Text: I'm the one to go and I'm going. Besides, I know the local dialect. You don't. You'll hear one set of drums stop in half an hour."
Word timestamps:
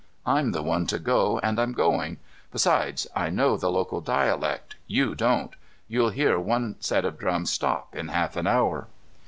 I'm 0.25 0.51
the 0.51 0.63
one 0.63 0.87
to 0.87 0.97
go 0.97 1.37
and 1.43 1.59
I'm 1.59 1.73
going. 1.73 2.17
Besides, 2.51 3.05
I 3.15 3.29
know 3.29 3.55
the 3.55 3.69
local 3.69 4.01
dialect. 4.01 4.75
You 4.87 5.13
don't. 5.13 5.51
You'll 5.87 6.09
hear 6.09 6.39
one 6.39 6.77
set 6.79 7.05
of 7.05 7.19
drums 7.19 7.51
stop 7.51 7.95
in 7.95 8.07
half 8.07 8.35
an 8.35 8.47
hour." 8.47 8.87